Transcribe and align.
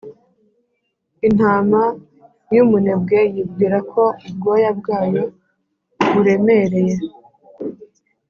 intama 1.27 1.81
yumunebwe 2.55 3.19
yibwira 3.33 3.77
ko 3.91 4.03
ubwoya 4.29 4.69
bwayo 4.79 5.23
buremereye. 6.11 6.95